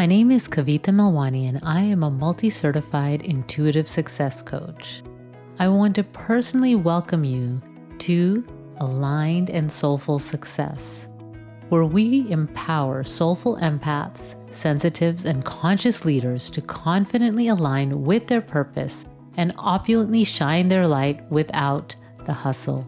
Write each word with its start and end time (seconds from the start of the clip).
My 0.00 0.06
name 0.06 0.30
is 0.30 0.48
Kavita 0.48 0.94
Melwani, 0.94 1.46
and 1.46 1.60
I 1.62 1.82
am 1.82 2.02
a 2.02 2.10
multi 2.10 2.48
certified 2.48 3.20
intuitive 3.20 3.86
success 3.86 4.40
coach. 4.40 5.02
I 5.58 5.68
want 5.68 5.94
to 5.96 6.04
personally 6.04 6.74
welcome 6.74 7.22
you 7.22 7.60
to 7.98 8.42
Aligned 8.78 9.50
and 9.50 9.70
Soulful 9.70 10.18
Success, 10.18 11.06
where 11.68 11.84
we 11.84 12.26
empower 12.30 13.04
soulful 13.04 13.58
empaths, 13.58 14.36
sensitives, 14.50 15.26
and 15.26 15.44
conscious 15.44 16.06
leaders 16.06 16.48
to 16.48 16.62
confidently 16.62 17.48
align 17.48 18.02
with 18.02 18.26
their 18.26 18.40
purpose 18.40 19.04
and 19.36 19.52
opulently 19.58 20.24
shine 20.24 20.70
their 20.70 20.86
light 20.86 21.30
without 21.30 21.94
the 22.24 22.32
hustle. 22.32 22.86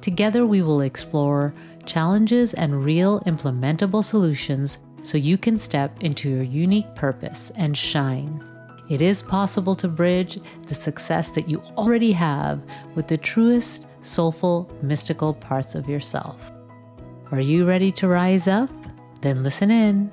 Together, 0.00 0.44
we 0.44 0.62
will 0.62 0.80
explore 0.80 1.54
challenges 1.86 2.54
and 2.54 2.84
real 2.84 3.20
implementable 3.20 4.02
solutions 4.02 4.78
so 5.02 5.18
you 5.18 5.38
can 5.38 5.58
step 5.58 6.02
into 6.02 6.28
your 6.28 6.42
unique 6.42 6.94
purpose 6.94 7.50
and 7.56 7.76
shine. 7.76 8.44
It 8.88 9.00
is 9.00 9.22
possible 9.22 9.76
to 9.76 9.88
bridge 9.88 10.40
the 10.66 10.74
success 10.74 11.30
that 11.32 11.48
you 11.48 11.62
already 11.76 12.12
have 12.12 12.60
with 12.94 13.06
the 13.06 13.16
truest, 13.16 13.86
soulful, 14.00 14.68
mystical 14.82 15.32
parts 15.32 15.74
of 15.74 15.88
yourself. 15.88 16.52
Are 17.30 17.40
you 17.40 17.64
ready 17.66 17.92
to 17.92 18.08
rise 18.08 18.48
up? 18.48 18.70
Then 19.20 19.44
listen 19.44 19.70
in. 19.70 20.10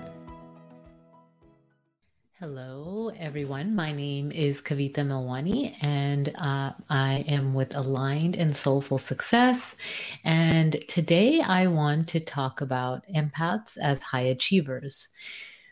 Hello, 2.39 3.11
everyone. 3.17 3.73
My 3.73 3.91
name 3.91 4.31
is 4.31 4.61
Kavita 4.61 4.97
Melwani, 4.97 5.75
and 5.81 6.29
uh, 6.35 6.71
I 6.87 7.25
am 7.27 7.55
with 7.55 7.75
Aligned 7.75 8.35
and 8.35 8.55
Soulful 8.55 8.99
Success. 8.99 9.75
And 10.23 10.73
today 10.87 11.41
I 11.41 11.65
want 11.65 12.09
to 12.09 12.19
talk 12.19 12.61
about 12.61 13.07
empaths 13.07 13.75
as 13.81 14.03
high 14.03 14.21
achievers. 14.21 15.07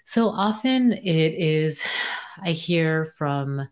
So 0.05 0.27
often 0.29 0.93
it 0.93 1.33
is, 1.35 1.83
I 2.41 2.53
hear 2.53 3.13
from 3.15 3.69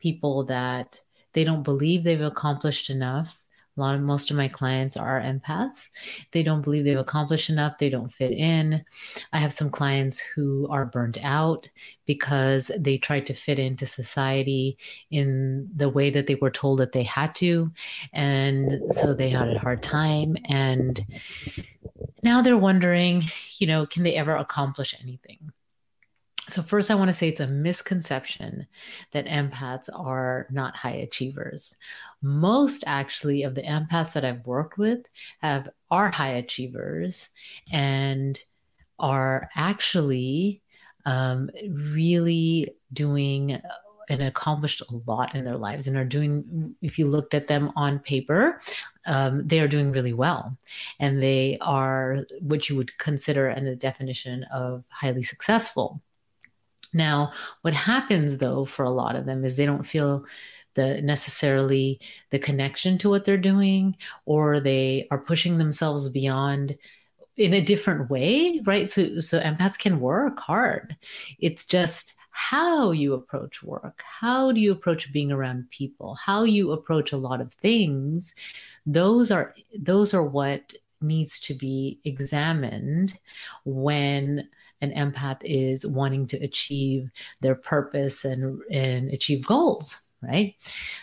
people 0.00 0.46
that 0.46 1.00
they 1.32 1.44
don't 1.44 1.62
believe 1.62 2.02
they've 2.02 2.20
accomplished 2.20 2.90
enough 2.90 3.39
lot 3.80 3.94
of 3.94 4.00
most 4.00 4.30
of 4.30 4.36
my 4.36 4.48
clients 4.48 4.96
are 4.96 5.20
empaths. 5.20 5.88
They 6.32 6.42
don't 6.42 6.62
believe 6.62 6.84
they've 6.84 6.98
accomplished 6.98 7.50
enough. 7.50 7.78
They 7.78 7.90
don't 7.90 8.12
fit 8.12 8.32
in. 8.32 8.84
I 9.32 9.38
have 9.38 9.52
some 9.52 9.70
clients 9.70 10.18
who 10.18 10.68
are 10.70 10.86
burnt 10.86 11.18
out 11.22 11.68
because 12.06 12.70
they 12.78 12.98
tried 12.98 13.26
to 13.26 13.34
fit 13.34 13.58
into 13.58 13.86
society 13.86 14.78
in 15.10 15.68
the 15.74 15.88
way 15.88 16.10
that 16.10 16.26
they 16.26 16.34
were 16.36 16.50
told 16.50 16.78
that 16.78 16.92
they 16.92 17.02
had 17.02 17.34
to. 17.36 17.70
And 18.12 18.80
so 18.92 19.14
they 19.14 19.30
had 19.30 19.48
a 19.48 19.58
hard 19.58 19.82
time. 19.82 20.36
And 20.44 21.00
now 22.22 22.42
they're 22.42 22.56
wondering, 22.56 23.22
you 23.58 23.66
know, 23.66 23.86
can 23.86 24.02
they 24.02 24.16
ever 24.16 24.36
accomplish 24.36 24.94
anything? 25.00 25.52
So, 26.50 26.62
first, 26.62 26.90
I 26.90 26.96
want 26.96 27.08
to 27.10 27.16
say 27.16 27.28
it's 27.28 27.38
a 27.38 27.46
misconception 27.46 28.66
that 29.12 29.26
empaths 29.26 29.88
are 29.94 30.48
not 30.50 30.74
high 30.74 30.96
achievers. 30.96 31.76
Most 32.22 32.82
actually 32.88 33.44
of 33.44 33.54
the 33.54 33.62
empaths 33.62 34.14
that 34.14 34.24
I've 34.24 34.44
worked 34.44 34.76
with 34.76 34.98
have 35.42 35.68
are 35.92 36.10
high 36.10 36.32
achievers 36.32 37.28
and 37.72 38.42
are 38.98 39.48
actually 39.54 40.60
um, 41.06 41.50
really 41.68 42.74
doing 42.92 43.60
and 44.08 44.22
accomplished 44.22 44.82
a 44.82 44.96
lot 45.08 45.36
in 45.36 45.44
their 45.44 45.56
lives 45.56 45.86
and 45.86 45.96
are 45.96 46.04
doing 46.04 46.74
if 46.82 46.98
you 46.98 47.06
looked 47.06 47.32
at 47.32 47.46
them 47.46 47.70
on 47.76 48.00
paper 48.00 48.60
um, 49.06 49.46
they 49.46 49.60
are 49.60 49.68
doing 49.68 49.92
really 49.92 50.12
well 50.12 50.58
and 50.98 51.22
they 51.22 51.56
are 51.60 52.26
what 52.40 52.68
you 52.68 52.74
would 52.74 52.98
consider 52.98 53.48
in 53.48 53.64
the 53.64 53.76
definition 53.76 54.42
of 54.52 54.82
highly 54.88 55.22
successful 55.22 56.02
now, 56.92 57.32
what 57.62 57.74
happens 57.74 58.38
though 58.38 58.64
for 58.64 58.84
a 58.84 58.90
lot 58.90 59.16
of 59.16 59.26
them 59.26 59.44
is 59.44 59.56
they 59.56 59.66
don't 59.66 59.86
feel 59.86 60.24
the 60.74 61.02
necessarily 61.02 62.00
the 62.30 62.38
connection 62.38 62.98
to 62.98 63.08
what 63.08 63.24
they're 63.24 63.36
doing 63.36 63.96
or 64.24 64.60
they 64.60 65.08
are 65.10 65.18
pushing 65.18 65.58
themselves 65.58 66.08
beyond 66.08 66.76
in 67.36 67.54
a 67.54 67.64
different 67.64 68.10
way, 68.10 68.60
right? 68.64 68.90
So 68.90 69.20
so 69.20 69.40
empaths 69.40 69.78
can 69.78 70.00
work 70.00 70.38
hard. 70.38 70.96
It's 71.38 71.64
just 71.64 72.14
how 72.30 72.92
you 72.92 73.14
approach 73.14 73.62
work, 73.62 74.02
how 74.04 74.52
do 74.52 74.60
you 74.60 74.72
approach 74.72 75.12
being 75.12 75.32
around 75.32 75.68
people, 75.70 76.14
how 76.14 76.44
you 76.44 76.72
approach 76.72 77.12
a 77.12 77.16
lot 77.16 77.40
of 77.40 77.52
things, 77.54 78.34
those 78.86 79.30
are 79.30 79.54
those 79.78 80.14
are 80.14 80.22
what 80.22 80.72
needs 81.00 81.40
to 81.40 81.54
be 81.54 81.98
examined 82.04 83.18
when 83.64 84.48
an 84.80 84.92
empath 84.92 85.38
is 85.42 85.86
wanting 85.86 86.26
to 86.28 86.36
achieve 86.38 87.10
their 87.40 87.54
purpose 87.54 88.24
and, 88.24 88.60
and 88.70 89.10
achieve 89.10 89.46
goals, 89.46 90.00
right? 90.22 90.54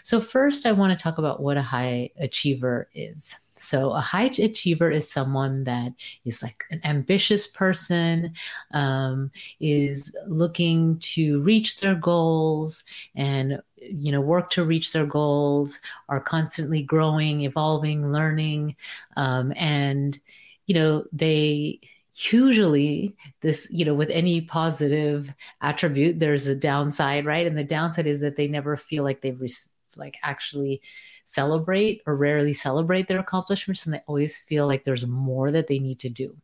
So, 0.03 0.19
first, 0.19 0.65
I 0.65 0.71
want 0.71 0.97
to 0.97 1.01
talk 1.01 1.17
about 1.17 1.41
what 1.41 1.57
a 1.57 1.61
high 1.61 2.11
achiever 2.19 2.89
is. 2.93 3.35
So, 3.59 3.91
a 3.91 3.99
high 3.99 4.25
achiever 4.37 4.91
is 4.91 5.09
someone 5.09 5.63
that 5.66 5.93
is 6.25 6.43
like 6.43 6.63
an 6.71 6.81
ambitious 6.83 7.47
person, 7.47 8.33
um, 8.71 9.31
is 9.59 10.16
looking 10.27 10.99
to 10.99 11.41
reach 11.41 11.79
their 11.79 11.95
goals 11.95 12.83
and 13.16 13.61
you 13.79 14.11
know 14.11 14.21
work 14.21 14.49
to 14.51 14.66
reach 14.66 14.91
their 14.93 15.05
goals, 15.05 15.79
are 16.09 16.19
constantly 16.19 16.83
growing, 16.83 17.41
evolving, 17.41 18.11
learning, 18.11 18.75
um, 19.16 19.53
and 19.55 20.19
you 20.67 20.75
know 20.75 21.05
they 21.11 21.79
usually 22.17 23.16
this 23.41 23.67
you 23.69 23.85
know 23.85 23.94
with 23.94 24.09
any 24.09 24.41
positive 24.41 25.29
attribute 25.61 26.19
there's 26.19 26.47
a 26.47 26.55
downside 26.55 27.25
right? 27.25 27.45
And 27.45 27.57
the 27.57 27.63
downside 27.63 28.07
is 28.07 28.22
that 28.22 28.35
they 28.35 28.47
never 28.47 28.75
feel 28.75 29.03
like 29.03 29.22
they've 29.22 29.39
re- 29.39 29.50
like 29.95 30.17
actually 30.23 30.81
celebrate 31.25 32.01
or 32.07 32.16
rarely 32.16 32.53
celebrate 32.53 33.07
their 33.07 33.19
accomplishments 33.19 33.85
and 33.85 33.94
they 33.94 34.01
always 34.07 34.38
feel 34.38 34.66
like 34.66 34.83
there's 34.83 35.05
more 35.05 35.51
that 35.51 35.67
they 35.67 35.79
need 35.79 36.00
to 36.00 36.09
do. 36.09 36.35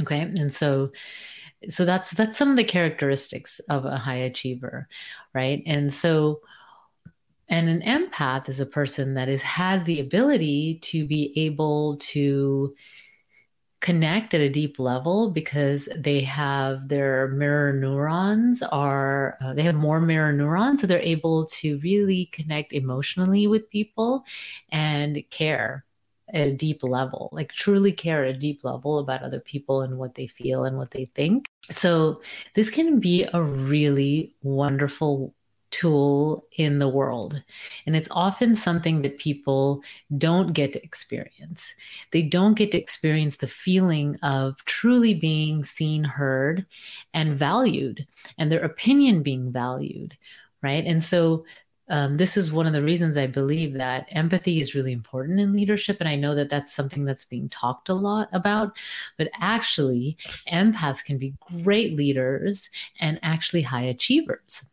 Okay? 0.00 0.20
And 0.20 0.52
so 0.52 0.92
so 1.68 1.84
that's 1.84 2.10
that's 2.12 2.36
some 2.36 2.50
of 2.50 2.56
the 2.56 2.64
characteristics 2.64 3.60
of 3.68 3.84
a 3.84 3.96
high 3.96 4.16
achiever 4.16 4.88
right? 5.34 5.62
And 5.66 5.92
so 5.92 6.42
and 7.48 7.68
an 7.68 7.80
empath 7.82 8.48
is 8.48 8.60
a 8.60 8.66
person 8.66 9.14
that 9.14 9.28
is 9.28 9.42
has 9.42 9.82
the 9.84 10.00
ability 10.00 10.78
to 10.82 11.06
be 11.06 11.32
able 11.36 11.96
to 11.98 12.74
connect 13.80 14.34
at 14.34 14.40
a 14.40 14.48
deep 14.50 14.78
level 14.78 15.30
because 15.30 15.88
they 15.96 16.20
have 16.20 16.88
their 16.88 17.28
mirror 17.28 17.72
neurons 17.72 18.62
are 18.62 19.36
uh, 19.40 19.52
they 19.54 19.62
have 19.62 19.74
more 19.74 20.00
mirror 20.00 20.32
neurons 20.32 20.80
so 20.80 20.86
they're 20.86 20.98
able 21.00 21.46
to 21.46 21.78
really 21.80 22.26
connect 22.32 22.72
emotionally 22.72 23.46
with 23.46 23.68
people 23.70 24.24
and 24.70 25.22
care 25.30 25.84
at 26.32 26.48
a 26.48 26.52
deep 26.52 26.82
level 26.82 27.28
like 27.32 27.52
truly 27.52 27.92
care 27.92 28.24
at 28.24 28.34
a 28.34 28.38
deep 28.38 28.64
level 28.64 28.98
about 28.98 29.22
other 29.22 29.40
people 29.40 29.82
and 29.82 29.98
what 29.98 30.14
they 30.14 30.26
feel 30.26 30.64
and 30.64 30.76
what 30.76 30.90
they 30.90 31.04
think. 31.14 31.48
So 31.70 32.22
this 32.54 32.70
can 32.70 32.98
be 32.98 33.26
a 33.32 33.42
really 33.42 34.34
wonderful 34.42 35.34
tool 35.76 36.46
in 36.56 36.78
the 36.78 36.88
world. 36.88 37.42
And 37.86 37.94
it's 37.94 38.08
often 38.10 38.56
something 38.56 39.02
that 39.02 39.18
people 39.18 39.82
don't 40.16 40.54
get 40.54 40.72
to 40.72 40.82
experience. 40.82 41.74
They 42.12 42.22
don't 42.22 42.54
get 42.54 42.70
to 42.72 42.78
experience 42.78 43.36
the 43.36 43.46
feeling 43.46 44.16
of 44.22 44.56
truly 44.64 45.12
being 45.12 45.64
seen, 45.64 46.02
heard, 46.02 46.64
and 47.12 47.38
valued, 47.38 48.06
and 48.38 48.50
their 48.50 48.64
opinion 48.64 49.22
being 49.22 49.52
valued, 49.52 50.16
right? 50.62 50.84
And 50.86 51.02
so 51.02 51.44
um, 51.88 52.16
this 52.16 52.36
is 52.36 52.52
one 52.52 52.66
of 52.66 52.72
the 52.72 52.82
reasons 52.82 53.16
I 53.16 53.26
believe 53.26 53.74
that 53.74 54.08
empathy 54.10 54.60
is 54.60 54.74
really 54.74 54.92
important 54.92 55.38
in 55.38 55.52
leadership. 55.52 55.98
And 56.00 56.08
I 56.08 56.16
know 56.16 56.34
that 56.34 56.48
that's 56.50 56.72
something 56.72 57.04
that's 57.04 57.24
being 57.24 57.48
talked 57.48 57.90
a 57.90 57.94
lot 57.94 58.28
about. 58.32 58.76
But 59.18 59.30
actually, 59.40 60.16
empaths 60.48 61.04
can 61.04 61.18
be 61.18 61.34
great 61.62 61.94
leaders 61.96 62.70
and 63.00 63.20
actually 63.22 63.62
high 63.62 63.84
achievers. 63.84 64.64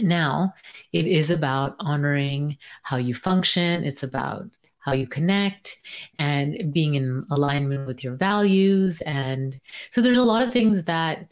Now, 0.00 0.54
it 0.92 1.06
is 1.06 1.30
about 1.30 1.76
honoring 1.80 2.56
how 2.82 2.96
you 2.96 3.14
function, 3.14 3.84
it's 3.84 4.02
about 4.02 4.48
how 4.78 4.92
you 4.92 5.06
connect 5.06 5.80
and 6.18 6.72
being 6.72 6.96
in 6.96 7.24
alignment 7.30 7.86
with 7.86 8.02
your 8.02 8.16
values. 8.16 9.00
And 9.02 9.60
so 9.90 10.00
there's 10.00 10.18
a 10.18 10.22
lot 10.22 10.42
of 10.42 10.52
things 10.52 10.84
that 10.84 11.28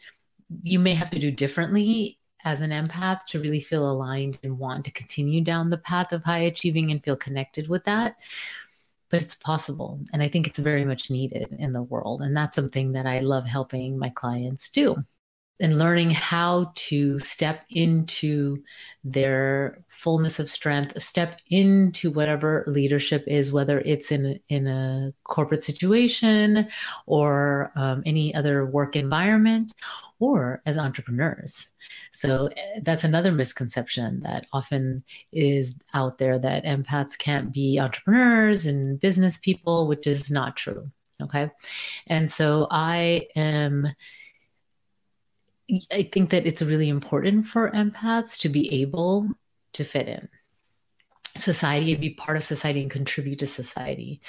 you 0.62 0.78
may 0.78 0.94
have 0.94 1.10
to 1.10 1.18
do 1.18 1.30
differently 1.30 2.18
as 2.44 2.60
an 2.60 2.70
empath 2.70 3.24
to 3.26 3.40
really 3.40 3.60
feel 3.60 3.90
aligned 3.90 4.38
and 4.42 4.58
want 4.58 4.84
to 4.84 4.92
continue 4.92 5.42
down 5.42 5.68
the 5.68 5.78
path 5.78 6.12
of 6.12 6.22
high 6.22 6.38
achieving 6.38 6.90
and 6.90 7.02
feel 7.02 7.16
connected 7.16 7.68
with 7.68 7.84
that. 7.84 8.16
But 9.10 9.20
it's 9.20 9.34
possible. 9.34 10.00
And 10.12 10.22
I 10.22 10.28
think 10.28 10.46
it's 10.46 10.58
very 10.58 10.84
much 10.84 11.10
needed 11.10 11.48
in 11.58 11.72
the 11.72 11.82
world. 11.82 12.22
And 12.22 12.36
that's 12.36 12.54
something 12.54 12.92
that 12.92 13.06
I 13.06 13.18
love 13.20 13.46
helping 13.46 13.98
my 13.98 14.10
clients 14.10 14.70
do. 14.70 15.04
And 15.60 15.78
learning 15.78 16.10
how 16.10 16.72
to 16.74 17.18
step 17.18 17.64
into 17.70 18.62
their 19.04 19.84
fullness 19.88 20.38
of 20.38 20.48
strength, 20.48 21.00
step 21.02 21.40
into 21.50 22.10
whatever 22.10 22.64
leadership 22.66 23.24
is, 23.26 23.52
whether 23.52 23.80
it's 23.80 24.10
in 24.10 24.40
in 24.48 24.66
a 24.66 25.12
corporate 25.24 25.62
situation 25.62 26.66
or 27.06 27.70
um, 27.76 28.02
any 28.06 28.34
other 28.34 28.64
work 28.64 28.96
environment, 28.96 29.74
or 30.18 30.62
as 30.66 30.78
entrepreneurs. 30.78 31.66
So 32.12 32.46
eh, 32.56 32.80
that's 32.82 33.04
another 33.04 33.32
misconception 33.32 34.20
that 34.20 34.46
often 34.52 35.02
is 35.32 35.74
out 35.94 36.18
there 36.18 36.38
that 36.38 36.64
empaths 36.64 37.18
can't 37.18 37.52
be 37.52 37.78
entrepreneurs 37.80 38.66
and 38.66 39.00
business 39.00 39.38
people, 39.38 39.88
which 39.88 40.06
is 40.06 40.30
not 40.30 40.56
true. 40.56 40.90
Okay, 41.22 41.50
and 42.06 42.30
so 42.30 42.66
I 42.70 43.28
am 43.36 43.88
I 45.92 46.02
think 46.02 46.30
that 46.30 46.46
it's 46.46 46.62
really 46.62 46.88
important 46.88 47.46
for 47.46 47.70
empaths 47.70 48.38
to 48.40 48.48
be 48.48 48.82
able 48.82 49.28
to 49.74 49.84
fit 49.84 50.08
in 50.08 50.28
society 51.36 51.92
and 51.92 52.00
be 52.00 52.10
part 52.10 52.36
of 52.36 52.42
society 52.42 52.82
and 52.82 52.90
contribute 52.90 53.38
to 53.38 53.46
society. 53.46 54.20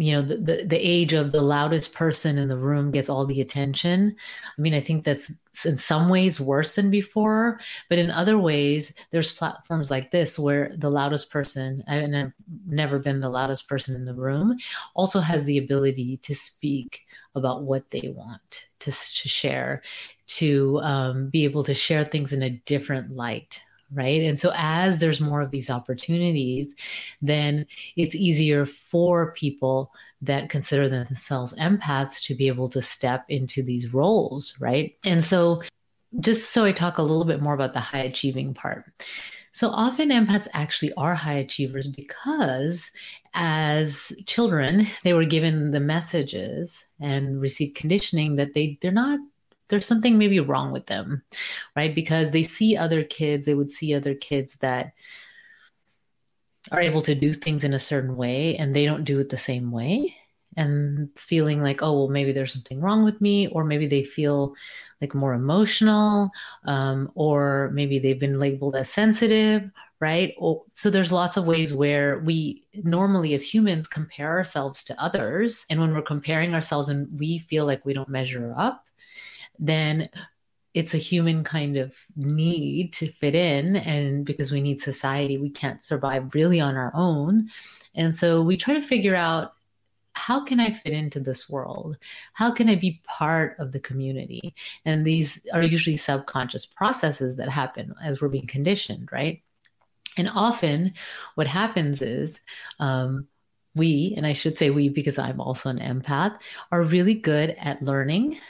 You 0.00 0.12
know, 0.12 0.22
the, 0.22 0.36
the, 0.36 0.64
the 0.64 0.78
age 0.78 1.12
of 1.12 1.32
the 1.32 1.42
loudest 1.42 1.92
person 1.92 2.38
in 2.38 2.48
the 2.48 2.56
room 2.56 2.92
gets 2.92 3.08
all 3.08 3.26
the 3.26 3.40
attention. 3.40 4.14
I 4.56 4.60
mean, 4.60 4.72
I 4.72 4.80
think 4.80 5.04
that's 5.04 5.32
in 5.64 5.76
some 5.76 6.08
ways 6.08 6.40
worse 6.40 6.76
than 6.76 6.88
before, 6.88 7.58
but 7.88 7.98
in 7.98 8.08
other 8.08 8.38
ways, 8.38 8.94
there's 9.10 9.32
platforms 9.32 9.90
like 9.90 10.12
this 10.12 10.38
where 10.38 10.70
the 10.76 10.88
loudest 10.88 11.32
person, 11.32 11.82
and 11.88 12.16
I've 12.16 12.32
never 12.64 13.00
been 13.00 13.18
the 13.18 13.28
loudest 13.28 13.68
person 13.68 13.96
in 13.96 14.04
the 14.04 14.14
room, 14.14 14.56
also 14.94 15.18
has 15.18 15.42
the 15.42 15.58
ability 15.58 16.18
to 16.18 16.34
speak 16.34 17.00
about 17.34 17.64
what 17.64 17.90
they 17.90 18.14
want 18.14 18.68
to, 18.78 18.92
to 18.92 19.28
share, 19.28 19.82
to 20.38 20.78
um, 20.82 21.28
be 21.28 21.42
able 21.42 21.64
to 21.64 21.74
share 21.74 22.04
things 22.04 22.32
in 22.32 22.44
a 22.44 22.50
different 22.66 23.10
light 23.10 23.60
right? 23.92 24.22
And 24.22 24.38
so 24.38 24.52
as 24.56 24.98
there's 24.98 25.20
more 25.20 25.40
of 25.40 25.50
these 25.50 25.70
opportunities 25.70 26.74
then 27.22 27.66
it's 27.96 28.14
easier 28.14 28.66
for 28.66 29.32
people 29.32 29.92
that 30.22 30.50
consider 30.50 30.88
themselves 30.88 31.54
empaths 31.54 32.22
to 32.26 32.34
be 32.34 32.48
able 32.48 32.68
to 32.70 32.82
step 32.82 33.24
into 33.28 33.62
these 33.62 33.92
roles 33.92 34.56
right? 34.60 34.96
And 35.04 35.24
so 35.24 35.62
just 36.20 36.52
so 36.52 36.64
i 36.64 36.72
talk 36.72 36.96
a 36.96 37.02
little 37.02 37.26
bit 37.26 37.42
more 37.42 37.54
about 37.54 37.74
the 37.74 37.80
high 37.80 38.00
achieving 38.00 38.54
part. 38.54 38.84
So 39.52 39.70
often 39.70 40.10
empaths 40.10 40.46
actually 40.52 40.92
are 40.94 41.14
high 41.14 41.38
achievers 41.38 41.86
because 41.86 42.90
as 43.34 44.12
children 44.26 44.86
they 45.04 45.12
were 45.12 45.24
given 45.24 45.72
the 45.72 45.80
messages 45.80 46.84
and 47.00 47.40
received 47.40 47.76
conditioning 47.76 48.36
that 48.36 48.54
they 48.54 48.78
they're 48.80 48.92
not 48.92 49.18
there's 49.68 49.86
something 49.86 50.18
maybe 50.18 50.40
wrong 50.40 50.72
with 50.72 50.86
them 50.86 51.22
right? 51.76 51.94
Because 51.94 52.30
they 52.30 52.42
see 52.42 52.76
other 52.76 53.04
kids 53.04 53.46
they 53.46 53.54
would 53.54 53.70
see 53.70 53.94
other 53.94 54.14
kids 54.14 54.56
that 54.56 54.92
are 56.70 56.80
able 56.80 57.02
to 57.02 57.14
do 57.14 57.32
things 57.32 57.64
in 57.64 57.72
a 57.72 57.78
certain 57.78 58.16
way 58.16 58.56
and 58.56 58.74
they 58.74 58.84
don't 58.84 59.04
do 59.04 59.18
it 59.20 59.28
the 59.28 59.38
same 59.38 59.70
way. 59.70 60.14
And 60.56 61.10
feeling 61.16 61.62
like 61.62 61.82
oh 61.82 61.92
well 61.92 62.08
maybe 62.08 62.32
there's 62.32 62.52
something 62.52 62.80
wrong 62.80 63.04
with 63.04 63.20
me 63.20 63.46
or 63.48 63.62
maybe 63.64 63.86
they 63.86 64.02
feel 64.02 64.54
like 65.00 65.14
more 65.14 65.34
emotional 65.34 66.30
um, 66.64 67.12
or 67.14 67.70
maybe 67.72 68.00
they've 68.00 68.18
been 68.18 68.40
labeled 68.40 68.74
as 68.74 68.90
sensitive 68.90 69.70
right? 70.00 70.34
So 70.74 70.90
there's 70.90 71.10
lots 71.10 71.36
of 71.36 71.44
ways 71.44 71.74
where 71.74 72.20
we 72.20 72.64
normally 72.84 73.34
as 73.34 73.42
humans 73.52 73.88
compare 73.88 74.30
ourselves 74.30 74.84
to 74.84 75.02
others. 75.02 75.66
And 75.70 75.80
when 75.80 75.92
we're 75.92 76.02
comparing 76.02 76.54
ourselves 76.54 76.88
and 76.88 77.08
we 77.18 77.40
feel 77.40 77.66
like 77.66 77.84
we 77.84 77.94
don't 77.94 78.08
measure 78.08 78.54
up 78.56 78.84
then 79.58 80.08
it's 80.74 80.94
a 80.94 80.98
human 80.98 81.44
kind 81.44 81.76
of 81.76 81.94
need 82.14 82.92
to 82.92 83.10
fit 83.10 83.34
in 83.34 83.76
and 83.76 84.24
because 84.24 84.52
we 84.52 84.60
need 84.60 84.80
society 84.80 85.38
we 85.38 85.50
can't 85.50 85.82
survive 85.82 86.34
really 86.34 86.60
on 86.60 86.76
our 86.76 86.92
own 86.94 87.48
and 87.94 88.14
so 88.14 88.42
we 88.42 88.56
try 88.56 88.74
to 88.74 88.82
figure 88.82 89.16
out 89.16 89.54
how 90.18 90.44
can 90.44 90.58
I 90.58 90.72
fit 90.72 90.92
into 90.92 91.20
this 91.20 91.48
world? 91.48 91.96
How 92.32 92.50
can 92.52 92.68
I 92.68 92.74
be 92.74 93.00
part 93.04 93.56
of 93.60 93.70
the 93.70 93.78
community? 93.78 94.52
And 94.84 95.06
these 95.06 95.46
are 95.54 95.62
usually 95.62 95.96
subconscious 95.96 96.66
processes 96.66 97.36
that 97.36 97.48
happen 97.48 97.94
as 98.02 98.20
we're 98.20 98.28
being 98.28 98.48
conditioned, 98.48 99.10
right? 99.12 99.42
And 100.16 100.28
often 100.28 100.94
what 101.36 101.46
happens 101.46 102.02
is 102.02 102.40
um, 102.80 103.28
we, 103.76 104.14
and 104.16 104.26
I 104.26 104.32
should 104.32 104.58
say 104.58 104.70
we 104.70 104.88
because 104.88 105.18
I'm 105.18 105.40
also 105.40 105.70
an 105.70 105.78
empath, 105.78 106.36
are 106.72 106.82
really 106.82 107.14
good 107.14 107.50
at 107.58 107.80
learning 107.80 108.40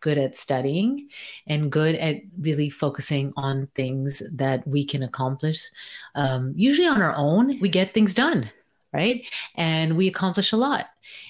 good 0.00 0.18
at 0.18 0.36
studying 0.36 1.08
and 1.46 1.72
good 1.72 1.94
at 1.96 2.16
really 2.38 2.70
focusing 2.70 3.32
on 3.36 3.68
things 3.74 4.22
that 4.32 4.66
we 4.66 4.84
can 4.84 5.02
accomplish. 5.02 5.68
Um, 6.14 6.52
usually 6.56 6.88
on 6.88 7.02
our 7.02 7.14
own, 7.16 7.58
we 7.60 7.68
get 7.68 7.92
things 7.92 8.14
done, 8.14 8.50
right? 8.92 9.26
And 9.54 9.96
we 9.96 10.08
accomplish 10.08 10.52
a 10.52 10.56
lot. 10.56 10.86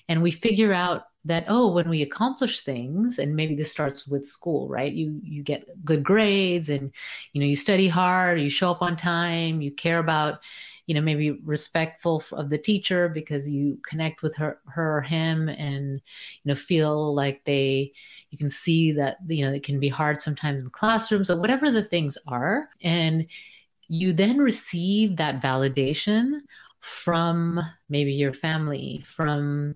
And 0.09 0.23
we 0.23 0.31
figure 0.31 0.73
out 0.73 1.05
that 1.27 1.45
oh 1.49 1.73
when 1.73 1.89
we 1.89 2.03
accomplish 2.03 2.61
things 2.61 3.19
and 3.19 3.35
maybe 3.35 3.57
this 3.57 3.71
starts 3.71 4.07
with 4.07 4.27
school 4.27 4.69
right 4.69 4.93
you 4.93 5.21
you 5.25 5.43
get 5.43 5.67
good 5.85 6.05
grades 6.05 6.69
and 6.69 6.93
you 7.33 7.41
know 7.41 7.47
you 7.47 7.57
study 7.57 7.89
hard 7.89 8.41
you 8.41 8.49
show 8.49 8.71
up 8.71 8.81
on 8.81 8.97
time 8.97 9.61
you 9.61 9.73
care 9.73 9.99
about 9.99 10.39
you 10.87 10.95
know 10.95 11.01
maybe 11.01 11.33
respectful 11.45 12.23
of 12.33 12.49
the 12.49 12.59
teacher 12.59 13.09
because 13.09 13.49
you 13.49 13.79
connect 13.89 14.23
with 14.23 14.35
her 14.37 14.61
her 14.67 14.99
or 14.99 15.03
him 15.03 15.49
and 15.49 16.01
you 16.43 16.49
know 16.49 16.55
feel 16.55 17.15
like 17.15 17.45
they 17.45 17.93
you 18.31 18.39
can 18.39 18.51
see 18.51 18.93
that 18.93 19.19
you 19.29 19.45
know 19.45 19.53
it 19.53 19.63
can 19.63 19.79
be 19.81 19.89
hard 19.89 20.21
sometimes 20.21 20.59
in 20.59 20.65
the 20.65 20.71
classroom. 20.71 21.25
So 21.25 21.37
whatever 21.37 21.71
the 21.71 21.85
things 21.85 22.17
are 22.27 22.69
and 22.83 23.27
you 23.89 24.13
then 24.13 24.39
receive 24.39 25.17
that 25.17 25.41
validation 25.43 26.41
from 26.81 27.61
maybe 27.89 28.13
your 28.13 28.33
family 28.33 29.03
from 29.07 29.75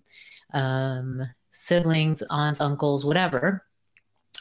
um, 0.52 1.22
siblings 1.52 2.22
aunts 2.30 2.60
uncles 2.60 3.04
whatever 3.04 3.64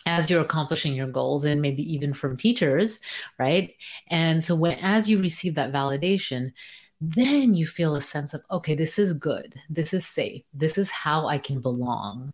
as 0.10 0.30
you're 0.30 0.42
accomplishing 0.42 0.94
your 0.94 1.08
goals 1.08 1.44
and 1.44 1.62
maybe 1.62 1.84
even 1.94 2.14
from 2.14 2.38
teachers 2.38 3.00
right? 3.38 3.76
And 4.10 4.44
so 4.44 4.56
when 4.56 4.78
as 4.82 5.10
you 5.10 5.20
receive 5.20 5.56
that 5.56 5.74
validation 5.74 6.52
then 7.02 7.54
you 7.54 7.66
feel 7.66 7.96
a 7.96 8.02
sense 8.02 8.34
of 8.34 8.42
okay 8.52 8.76
this 8.76 9.00
is 9.00 9.14
good. 9.14 9.56
This 9.70 9.94
is 9.94 10.06
safe. 10.06 10.44
This 10.54 10.78
is 10.78 10.90
how 10.90 11.28
i 11.28 11.38
can 11.38 11.62
belong. 11.62 12.34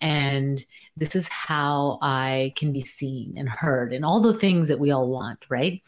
And 0.00 0.64
this 0.96 1.14
is 1.14 1.28
how 1.28 1.98
i 2.02 2.52
can 2.56 2.72
be 2.72 2.80
seen 2.80 3.34
and 3.36 3.48
heard 3.48 3.92
and 3.92 4.04
all 4.04 4.20
the 4.20 4.38
things 4.38 4.68
that 4.68 4.80
we 4.80 4.90
all 4.90 5.08
want 5.10 5.44
right? 5.50 5.82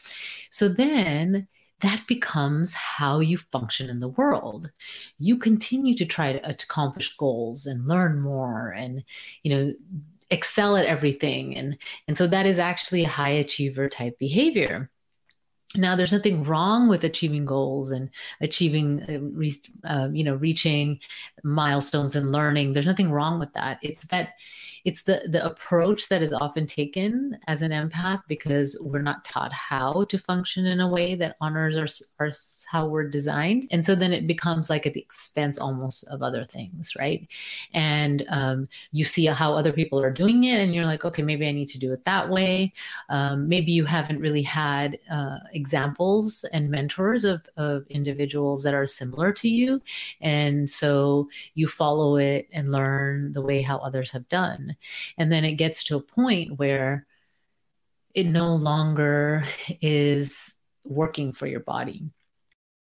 So 0.51 0.69
then 0.69 1.49
that 1.81 2.05
becomes 2.09 2.73
how 2.75 3.21
you 3.21 3.39
function 3.39 3.89
in 3.89 4.01
the 4.01 4.09
world. 4.09 4.71
You 5.19 5.39
continue 5.39 5.97
to 5.97 6.05
try 6.05 6.33
to 6.33 6.51
accomplish 6.51 7.17
goals 7.17 7.67
and 7.67 7.87
learn 7.87 8.21
more 8.21 8.71
and 8.73 9.05
you 9.43 9.55
know 9.55 9.73
excel 10.31 10.77
at 10.77 10.85
everything. 10.87 11.57
And 11.57 11.79
and 12.07 12.17
so 12.17 12.27
that 12.27 12.47
is 12.47 12.59
actually 12.59 13.05
a 13.05 13.09
high 13.09 13.31
achiever 13.31 13.89
type 13.89 14.19
behavior. 14.19 14.91
Now 15.75 15.97
there's 15.97 16.13
nothing 16.13 16.45
wrong 16.45 16.89
with 16.89 17.05
achieving 17.05 17.45
goals 17.45 17.91
and 17.91 18.09
achieving 18.41 19.03
uh, 19.85 19.89
uh, 19.89 20.09
you 20.13 20.25
know 20.25 20.35
reaching 20.35 21.01
milestones 21.43 22.17
and 22.17 22.33
learning. 22.33 22.73
There's 22.73 22.87
nothing 22.87 23.11
wrong 23.11 23.39
with 23.39 23.53
that. 23.53 23.79
It's 23.83 24.07
that 24.07 24.31
it's 24.89 25.03
the 25.03 25.21
the 25.29 25.45
approach 25.45 26.09
that 26.09 26.23
is 26.23 26.33
often 26.33 26.67
taken 26.67 27.39
as 27.47 27.61
an 27.61 27.73
empath 27.73 28.23
because 28.27 28.75
we're 28.81 29.03
not 29.03 29.23
taught 29.23 29.53
how 29.53 30.05
to 30.05 30.17
function 30.17 30.65
in 30.65 30.81
a 30.81 30.89
way 30.89 31.15
that 31.15 31.37
honors 31.43 31.77
our, 31.77 31.89
our 32.19 32.33
how 32.67 32.87
we're 32.87 33.07
designed. 33.07 33.69
And 33.71 33.85
so 33.85 33.95
then 33.95 34.15
it 34.15 34.27
becomes 34.27 34.71
like 34.71 34.87
at 34.87 34.95
the 34.95 35.01
expense 35.03 35.59
almost 35.59 36.05
of 36.09 36.23
other 36.23 36.47
things 36.47 36.97
right? 36.99 37.29
And 37.75 38.25
um, 38.31 38.67
you 38.91 39.05
see 39.05 39.27
how 39.27 39.53
other 39.53 39.75
people 39.75 40.01
are 40.01 40.11
doing 40.11 40.45
it 40.45 40.59
and 40.59 40.75
you're 40.75 40.87
like 40.87 41.05
okay 41.05 41.23
maybe 41.23 41.47
i 41.47 41.53
need 41.53 41.69
to 41.69 41.79
do 41.79 41.93
it 41.93 42.07
that 42.07 42.31
way. 42.31 42.73
Um, 43.11 43.47
maybe 43.47 43.73
you 43.73 43.85
haven't 43.85 44.21
really 44.21 44.43
had 44.43 44.99
uh, 45.11 45.41
examples 45.53 46.47
and 46.55 46.71
mentors 46.71 47.25
of, 47.25 47.47
of 47.59 47.87
individuals 47.89 48.63
that 48.63 48.73
are 48.73 48.87
similar 48.87 49.33
to 49.35 49.51
you. 49.51 49.83
And 50.23 50.71
so 50.71 51.29
you 51.55 51.69
follow 51.69 52.17
it 52.17 52.49
and 52.55 52.73
learn 52.73 53.33
the 53.33 53.43
way 53.43 53.61
how 53.61 53.77
others 53.79 54.11
have 54.13 54.27
done 54.31 54.77
and 55.17 55.31
then 55.31 55.45
it 55.45 55.55
gets 55.55 55.85
to 55.85 55.97
a 55.97 56.03
point 56.03 56.59
where 56.59 57.07
it 58.15 58.27
no 58.27 58.55
longer 58.55 59.45
is 59.81 60.53
working 60.85 61.33
for 61.33 61.47
your 61.47 61.61
body. 61.61 62.11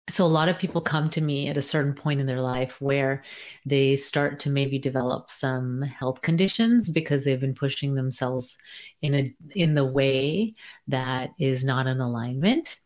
So, 0.09 0.27
a 0.27 0.27
lot 0.27 0.49
of 0.49 0.59
people 0.59 0.81
come 0.81 1.11
to 1.11 1.21
me 1.21 1.49
at 1.49 1.57
a 1.57 1.63
certain 1.63 1.95
point 1.95 2.21
in 2.21 2.27
their 2.27 2.41
life 2.41 2.81
where 2.81 3.23
they 3.65 3.97
start 3.97 4.41
to 4.41 4.51
maybe 4.51 4.79
develop 4.79 5.31
some 5.31 5.81
health 5.83 6.23
conditions 6.23 6.89
because 6.89 7.25
they've 7.25 7.41
been 7.41 7.55
pushing 7.55 7.95
themselves 7.95 8.59
in 9.01 9.15
a 9.15 9.35
in 9.55 9.75
the 9.75 9.87
way 9.87 10.55
that 10.89 11.31
is 11.39 11.65
not 11.65 11.87
in 11.87 12.01
alignment, 12.01 12.79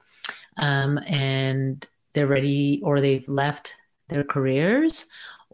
um, 0.59 0.99
and 1.07 1.87
they're 2.13 2.27
ready 2.27 2.83
or 2.85 3.01
they've 3.01 3.29
left 3.29 3.75
their 4.09 4.25
careers 4.25 5.07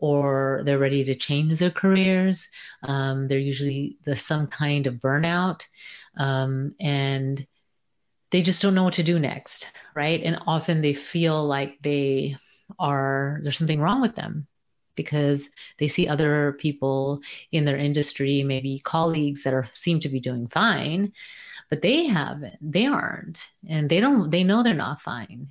or 0.02 0.62
they're 0.64 0.80
ready 0.80 1.04
to 1.04 1.14
change 1.14 1.60
their 1.60 1.70
careers. 1.70 2.48
Um, 2.82 3.28
they're 3.28 3.38
usually 3.38 3.98
the 4.04 4.16
some 4.16 4.48
kind 4.48 4.88
of 4.88 4.96
burnout, 4.96 5.64
um, 6.16 6.74
and 6.80 7.46
they 8.32 8.42
just 8.42 8.60
don't 8.60 8.74
know 8.74 8.82
what 8.82 8.94
to 8.94 9.04
do 9.04 9.20
next, 9.20 9.70
right? 9.94 10.20
And 10.24 10.42
often 10.44 10.80
they 10.80 10.92
feel 10.92 11.44
like 11.44 11.78
they 11.82 12.36
are 12.80 13.38
there's 13.44 13.56
something 13.56 13.80
wrong 13.80 14.02
with 14.02 14.16
them 14.16 14.48
because 14.96 15.48
they 15.78 15.86
see 15.86 16.08
other 16.08 16.56
people 16.58 17.20
in 17.52 17.64
their 17.64 17.76
industry, 17.78 18.42
maybe 18.42 18.80
colleagues 18.84 19.44
that 19.44 19.54
are 19.54 19.68
seem 19.72 20.00
to 20.00 20.08
be 20.08 20.18
doing 20.18 20.48
fine, 20.48 21.12
but 21.70 21.80
they 21.80 22.06
haven't, 22.06 22.56
they 22.60 22.86
aren't, 22.86 23.40
and 23.68 23.88
they 23.88 24.00
don't, 24.00 24.30
they 24.30 24.42
know 24.42 24.62
they're 24.64 24.74
not 24.74 25.00
fine. 25.00 25.48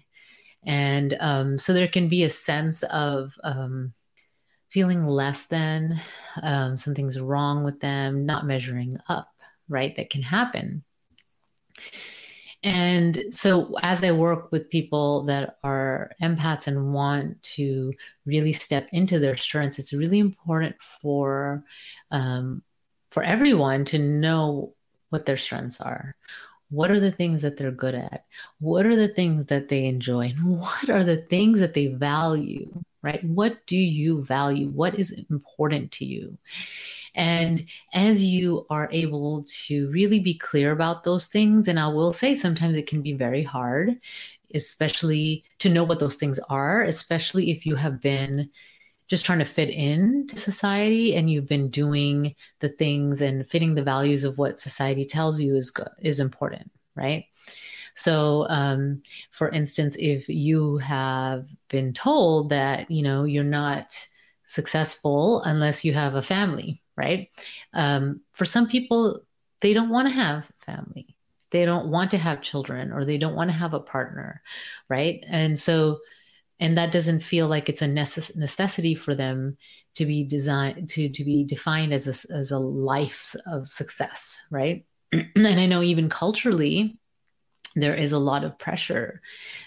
And 0.63 1.15
um, 1.21 1.57
so 1.57 1.73
there 1.73 1.87
can 1.87 2.09
be 2.09 2.23
a 2.23 2.29
sense 2.29 2.83
of 2.83 3.33
um, 3.43 3.93
feeling 4.71 5.05
less 5.05 5.47
than, 5.47 5.99
um, 6.41 6.77
something's 6.77 7.19
wrong 7.19 7.63
with 7.63 7.79
them, 7.79 8.25
not 8.25 8.45
measuring 8.45 8.97
up, 9.09 9.29
right? 9.67 9.95
That 9.97 10.09
can 10.09 10.21
happen. 10.21 10.83
And 12.63 13.23
so, 13.31 13.75
as 13.81 14.03
I 14.03 14.11
work 14.11 14.51
with 14.51 14.69
people 14.69 15.23
that 15.23 15.57
are 15.63 16.11
empaths 16.21 16.67
and 16.67 16.93
want 16.93 17.41
to 17.55 17.93
really 18.25 18.53
step 18.53 18.87
into 18.91 19.17
their 19.17 19.35
strengths, 19.35 19.79
it's 19.79 19.93
really 19.93 20.19
important 20.19 20.75
for 21.01 21.63
um, 22.11 22.61
for 23.09 23.23
everyone 23.23 23.85
to 23.85 23.99
know 23.99 24.75
what 25.09 25.25
their 25.25 25.37
strengths 25.37 25.81
are. 25.81 26.15
What 26.69 26.91
are 26.91 26.99
the 26.99 27.11
things 27.11 27.41
that 27.41 27.57
they're 27.57 27.71
good 27.71 27.95
at? 27.95 28.25
What 28.59 28.85
are 28.85 28.95
the 28.95 29.09
things 29.09 29.47
that 29.47 29.67
they 29.67 29.85
enjoy? 29.85 30.27
And 30.27 30.59
what 30.59 30.89
are 30.89 31.03
the 31.03 31.17
things 31.17 31.59
that 31.59 31.73
they 31.73 31.87
value? 31.87 32.71
Right? 33.01 33.23
What 33.23 33.65
do 33.65 33.77
you 33.77 34.23
value? 34.23 34.69
What 34.69 34.99
is 34.99 35.11
important 35.29 35.91
to 35.93 36.05
you? 36.05 36.37
And 37.15 37.65
as 37.93 38.23
you 38.23 38.65
are 38.69 38.87
able 38.91 39.45
to 39.65 39.89
really 39.89 40.19
be 40.19 40.35
clear 40.35 40.71
about 40.71 41.03
those 41.03 41.25
things, 41.25 41.67
and 41.67 41.79
I 41.79 41.87
will 41.87 42.13
say 42.13 42.35
sometimes 42.35 42.77
it 42.77 42.87
can 42.87 43.01
be 43.01 43.13
very 43.13 43.43
hard, 43.43 43.99
especially 44.53 45.43
to 45.59 45.69
know 45.69 45.83
what 45.83 45.99
those 45.99 46.15
things 46.15 46.39
are, 46.49 46.83
especially 46.83 47.51
if 47.51 47.65
you 47.65 47.75
have 47.75 48.01
been 48.01 48.49
just 49.07 49.25
trying 49.25 49.39
to 49.39 49.45
fit 49.45 49.69
in 49.69 50.25
to 50.27 50.39
society 50.39 51.15
and 51.15 51.29
you've 51.29 51.47
been 51.47 51.69
doing 51.69 52.33
the 52.61 52.69
things 52.69 53.19
and 53.19 53.45
fitting 53.49 53.75
the 53.75 53.83
values 53.83 54.23
of 54.23 54.37
what 54.37 54.57
society 54.57 55.05
tells 55.05 55.41
you 55.41 55.55
is 55.57 55.73
is 55.99 56.21
important, 56.21 56.71
right? 56.95 57.25
So, 57.95 58.45
um, 58.49 59.01
for 59.31 59.49
instance, 59.49 59.95
if 59.99 60.29
you 60.29 60.77
have 60.77 61.45
been 61.69 61.93
told 61.93 62.49
that 62.49 62.89
you 62.89 63.03
know 63.03 63.23
you're 63.23 63.43
not 63.43 63.95
successful 64.47 65.41
unless 65.43 65.85
you 65.85 65.93
have 65.93 66.15
a 66.15 66.21
family, 66.21 66.83
right? 66.97 67.29
Um, 67.73 68.21
for 68.33 68.45
some 68.45 68.67
people, 68.67 69.21
they 69.61 69.73
don't 69.73 69.89
want 69.89 70.07
to 70.09 70.13
have 70.13 70.45
family. 70.65 71.15
They 71.51 71.65
don't 71.65 71.87
want 71.87 72.11
to 72.11 72.17
have 72.17 72.41
children 72.41 72.91
or 72.91 73.05
they 73.05 73.17
don't 73.17 73.35
want 73.35 73.49
to 73.49 73.55
have 73.55 73.73
a 73.73 73.79
partner, 73.79 74.41
right? 74.89 75.23
And 75.29 75.57
so, 75.57 75.99
and 76.59 76.77
that 76.77 76.91
doesn't 76.91 77.21
feel 77.21 77.47
like 77.47 77.69
it's 77.69 77.81
a 77.81 77.87
necess- 77.87 78.35
necessity 78.37 78.95
for 78.95 79.15
them 79.15 79.57
to 79.95 80.05
be 80.05 80.23
designed 80.23 80.89
to 80.89 81.09
to 81.09 81.23
be 81.25 81.43
defined 81.43 81.93
as 81.93 82.07
a, 82.07 82.33
as 82.35 82.51
a 82.51 82.57
life 82.59 83.35
of 83.45 83.71
success, 83.71 84.45
right? 84.51 84.85
and 85.11 85.47
I 85.47 85.65
know 85.65 85.81
even 85.81 86.09
culturally, 86.09 86.97
there 87.75 87.95
is 87.95 88.11
a 88.11 88.19
lot 88.19 88.43
of 88.43 88.57
pressure 88.59 89.21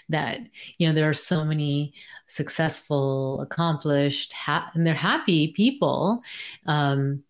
that 0.09 0.39
you 0.77 0.87
know 0.87 0.93
there 0.93 1.09
are 1.09 1.13
so 1.13 1.43
many 1.43 1.93
successful 2.27 3.41
accomplished 3.41 4.33
ha- 4.33 4.69
and 4.73 4.85
they're 4.85 4.93
happy 4.93 5.53
people 5.53 6.21
um, 6.65 7.23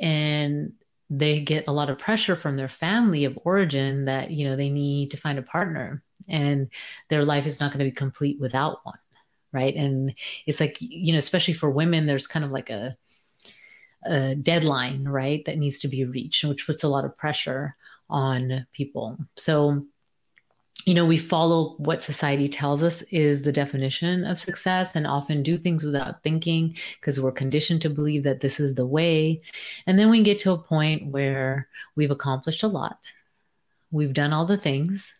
and 0.00 0.72
they 1.10 1.40
get 1.40 1.68
a 1.68 1.72
lot 1.72 1.90
of 1.90 1.98
pressure 1.98 2.36
from 2.36 2.56
their 2.56 2.68
family 2.68 3.24
of 3.24 3.38
origin 3.44 4.06
that 4.06 4.30
you 4.30 4.46
know 4.46 4.56
they 4.56 4.70
need 4.70 5.10
to 5.10 5.16
find 5.16 5.38
a 5.38 5.42
partner 5.42 6.02
and 6.28 6.68
their 7.08 7.24
life 7.24 7.46
is 7.46 7.60
not 7.60 7.72
going 7.72 7.84
to 7.84 7.90
be 7.90 7.94
complete 7.94 8.40
without 8.40 8.78
one 8.84 8.98
right? 9.52 9.74
And 9.74 10.14
it's 10.46 10.60
like 10.60 10.76
you 10.80 11.12
know 11.12 11.18
especially 11.18 11.54
for 11.54 11.70
women 11.70 12.06
there's 12.06 12.26
kind 12.26 12.44
of 12.44 12.50
like 12.50 12.70
a, 12.70 12.96
a 14.04 14.34
deadline 14.34 15.04
right 15.04 15.44
that 15.44 15.58
needs 15.58 15.78
to 15.80 15.88
be 15.88 16.04
reached 16.04 16.44
which 16.44 16.66
puts 16.66 16.82
a 16.82 16.88
lot 16.88 17.04
of 17.04 17.16
pressure 17.16 17.76
on 18.10 18.66
people. 18.72 19.18
So 19.36 19.86
you 20.84 20.94
know, 20.94 21.06
we 21.06 21.18
follow 21.18 21.74
what 21.78 22.02
society 22.02 22.48
tells 22.48 22.82
us 22.82 23.02
is 23.02 23.42
the 23.42 23.52
definition 23.52 24.24
of 24.24 24.40
success 24.40 24.96
and 24.96 25.06
often 25.06 25.42
do 25.42 25.56
things 25.56 25.84
without 25.84 26.22
thinking 26.22 26.76
because 27.00 27.20
we're 27.20 27.32
conditioned 27.32 27.82
to 27.82 27.90
believe 27.90 28.24
that 28.24 28.40
this 28.40 28.58
is 28.58 28.74
the 28.74 28.86
way. 28.86 29.42
And 29.86 29.98
then 29.98 30.10
we 30.10 30.22
get 30.22 30.40
to 30.40 30.52
a 30.52 30.58
point 30.58 31.06
where 31.06 31.68
we've 31.94 32.10
accomplished 32.10 32.62
a 32.62 32.68
lot, 32.68 32.98
we've 33.90 34.12
done 34.12 34.32
all 34.32 34.46
the 34.46 34.56
things, 34.56 35.14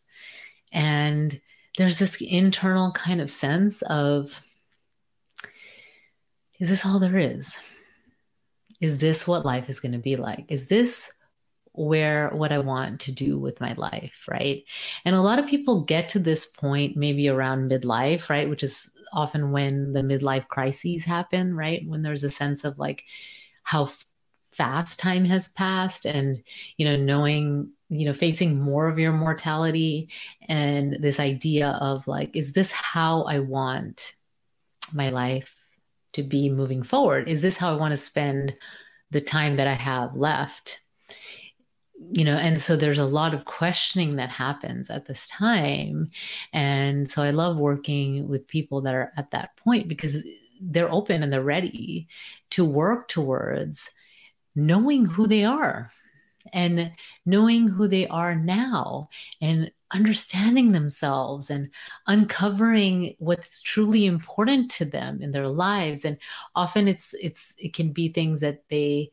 and 0.73 1.41
there's 1.79 1.99
this 1.99 2.21
internal 2.21 2.93
kind 2.93 3.21
of 3.21 3.31
sense 3.31 3.83
of 3.83 4.41
is 6.59 6.69
this 6.69 6.87
all 6.87 7.01
there 7.01 7.19
is? 7.19 7.59
Is 8.81 8.99
this 8.99 9.27
what 9.27 9.45
life 9.45 9.69
is 9.69 9.81
going 9.81 9.93
to 9.93 9.99
be 9.99 10.15
like? 10.17 10.45
Is 10.49 10.69
this 10.69 11.11
where 11.75 12.29
what 12.31 12.53
I 12.53 12.59
want 12.59 13.01
to 13.01 13.13
do 13.13 13.39
with 13.39 13.61
my 13.61 13.73
life, 13.75 14.27
right? 14.29 14.63
And 15.05 15.17
a 15.17 15.23
lot 15.23 15.39
of 15.39 15.47
people 15.47 15.85
get 15.85 16.09
to 16.11 16.19
this 16.19 16.47
point 16.47 16.97
maybe 16.97 17.29
around 17.29 17.71
midlife, 17.71 18.29
right? 18.29 18.49
Which 18.49 18.63
is 18.63 18.91
often 19.13 19.53
when 19.53 19.93
the 19.93 20.03
midlife 20.03 20.47
crises 20.49 21.05
happen, 21.05 21.55
right? 21.55 21.83
When 21.87 22.03
there's 22.03 22.25
a 22.25 22.31
sense 22.31 22.65
of 22.65 22.79
like 22.79 23.05
how 23.63 23.91
fast 24.53 24.99
time 24.99 25.25
has 25.25 25.49
passed 25.49 26.05
and, 26.05 26.43
you 26.77 26.85
know, 26.85 26.97
knowing, 26.97 27.71
you 27.89 28.05
know, 28.05 28.13
facing 28.13 28.61
more 28.61 28.87
of 28.87 28.99
your 28.99 29.13
mortality 29.13 30.11
and 30.49 30.99
this 31.01 31.19
idea 31.19 31.71
of 31.81 32.07
like, 32.07 32.37
is 32.37 32.53
this 32.53 32.71
how 32.71 33.23
I 33.23 33.39
want 33.39 34.15
my 34.93 35.09
life 35.09 35.55
to 36.13 36.23
be 36.23 36.51
moving 36.51 36.83
forward? 36.83 37.31
Is 37.31 37.41
this 37.41 37.57
how 37.57 37.73
I 37.73 37.79
want 37.79 37.93
to 37.93 37.97
spend 37.97 38.55
the 39.11 39.23
time 39.23 39.57
that 39.57 39.67
I 39.67 39.73
have 39.73 40.15
left? 40.15 40.82
You 42.11 42.25
know 42.25 42.37
and 42.37 42.61
so 42.61 42.77
there's 42.77 42.99
a 42.99 43.05
lot 43.05 43.35
of 43.35 43.45
questioning 43.45 44.17
that 44.17 44.31
happens 44.31 44.91
at 44.91 45.07
this 45.07 45.27
time. 45.29 46.11
And 46.53 47.11
so 47.11 47.23
i 47.23 47.31
love 47.31 47.57
working 47.57 48.29
with 48.29 48.47
people 48.47 48.81
that 48.83 48.95
are 48.95 49.11
at 49.17 49.31
that 49.31 49.57
point 49.57 49.89
because 49.89 50.19
they're 50.61 50.93
open 50.93 51.23
and 51.23 51.33
they're 51.33 51.43
ready 51.43 52.09
to 52.51 52.65
work 52.65 53.09
towards 53.09 53.91
knowing 54.55 55.07
who 55.07 55.27
they 55.27 55.45
are 55.45 55.91
and 56.53 56.93
knowing 57.25 57.69
who 57.69 57.89
they 57.89 58.07
are 58.09 58.35
now 58.35 59.09
and 59.41 59.71
understanding 59.93 60.73
themselves 60.73 61.51
and 61.51 61.71
uncovering 62.07 63.15
what's 63.19 63.61
truly 63.63 64.07
important 64.07 64.71
to 64.71 64.85
them 64.85 65.21
in 65.23 65.33
their 65.33 65.49
lives. 65.49 66.05
And 66.05 66.19
often 66.57 66.89
it's 66.89 67.15
it's 67.15 67.55
it 67.59 67.75
can 67.75 67.93
be 67.93 68.09
things 68.09 68.41
that 68.41 68.69
they 68.69 69.13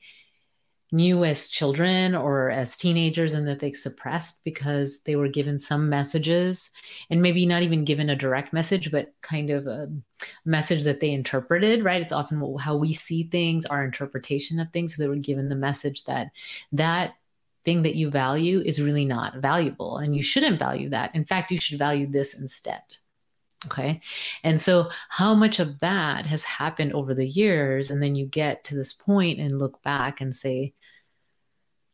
knew 0.92 1.24
as 1.24 1.48
children 1.48 2.16
or 2.16 2.50
as 2.50 2.76
teenagers 2.76 3.34
and 3.34 3.48
that 3.48 3.60
they 3.60 3.72
suppressed 3.72 4.44
because 4.44 5.02
they 5.02 5.16
were 5.16 5.28
given 5.28 5.60
some 5.60 5.90
messages 5.90 6.70
and 7.10 7.22
maybe 7.22 7.46
not 7.46 7.62
even 7.62 7.86
given 7.86 8.10
a 8.10 8.16
direct 8.16 8.54
message 8.54 8.92
but 8.92 9.14
kind 9.22 9.50
of 9.50 9.68
a 9.68 9.88
message 10.46 10.84
that 10.84 11.00
they 11.00 11.12
interpreted 11.12 11.84
right? 11.84 12.02
It's 12.02 12.12
often 12.12 12.58
how 12.58 12.76
we 12.76 12.94
see 12.94 13.24
things 13.24 13.66
our 13.66 13.84
interpretation 13.84 14.60
of 14.60 14.72
things. 14.72 14.96
So 14.96 15.04
they 15.04 15.10
were 15.10 15.16
given 15.16 15.50
the 15.50 15.56
message 15.56 16.06
that 16.06 16.32
that 16.72 17.14
thing 17.66 17.84
that 17.84 17.96
you 17.96 18.10
value 18.10 18.62
is 18.62 18.82
really 18.82 19.06
not 19.06 19.38
valuable 19.38 19.98
and 19.98 20.16
you 20.16 20.24
shouldn't 20.24 20.60
value 20.60 20.90
that. 20.90 21.14
In 21.14 21.26
fact 21.26 21.52
you 21.52 21.60
should 21.60 21.78
value 21.78 22.10
this 22.10 22.34
instead 22.34 22.82
Okay. 23.66 24.00
And 24.44 24.62
so, 24.62 24.90
how 25.10 25.34
much 25.34 25.60
of 25.60 25.80
that 25.80 26.26
has 26.26 26.44
happened 26.44 26.94
over 26.94 27.14
the 27.14 27.28
years? 27.28 27.92
And 27.92 28.02
then 28.02 28.16
you 28.16 28.26
get 28.26 28.64
to 28.66 28.76
this 28.76 28.94
point 28.94 29.40
and 29.40 29.60
look 29.60 29.82
back 29.84 30.22
and 30.22 30.34
say, 30.34 30.74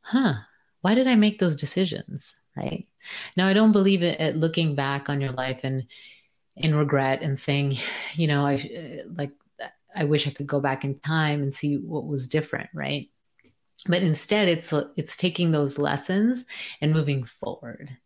huh, 0.02 0.36
why 0.82 0.94
did 0.94 1.08
I 1.08 1.16
make 1.16 1.40
those 1.40 1.56
decisions? 1.56 2.36
Right. 2.56 2.88
Now, 3.36 3.48
I 3.48 3.54
don't 3.54 3.72
believe 3.72 4.04
it 4.04 4.20
at 4.20 4.38
looking 4.38 4.76
back 4.76 5.10
on 5.10 5.22
your 5.22 5.32
life 5.32 5.62
and 5.64 5.88
in 6.56 6.76
regret 6.76 7.22
and 7.24 7.40
saying, 7.40 7.78
you 8.14 8.28
know, 8.28 8.46
I 8.46 8.56
uh, 8.56 9.08
like, 9.16 9.32
I 9.96 10.04
wish 10.04 10.28
I 10.28 10.32
could 10.32 10.48
go 10.48 10.60
back 10.60 10.84
in 10.84 11.00
time 11.00 11.42
and 11.42 11.54
see 11.54 11.78
what 11.78 12.06
was 12.06 12.28
different. 12.28 12.70
Right. 12.74 13.10
But 13.88 14.04
instead, 14.04 14.48
it's 14.48 14.74
it's 14.96 15.16
taking 15.16 15.52
those 15.52 15.78
lessons 15.78 16.44
and 16.82 16.94
moving 16.94 17.24
forward 17.24 17.98